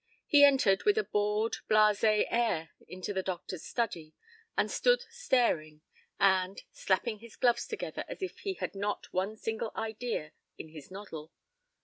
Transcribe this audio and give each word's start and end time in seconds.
He 0.25 0.43
entered 0.43 0.81
with 0.83 0.97
a 0.97 1.03
bored, 1.03 1.57
blase 1.67 2.03
air 2.03 2.71
into 2.87 3.13
the 3.13 3.21
doctor's 3.21 3.63
study, 3.63 4.15
and 4.57 4.71
stood 4.71 5.03
staring, 5.11 5.81
and, 6.19 6.63
slapping 6.71 7.19
his 7.19 7.35
gloves 7.35 7.67
together 7.67 8.03
as 8.07 8.23
if 8.23 8.39
he 8.39 8.55
had 8.55 8.73
not 8.73 9.13
one 9.13 9.37
single 9.37 9.71
idea 9.75 10.31
in 10.57 10.69
his 10.69 10.89
noddle. 10.89 11.31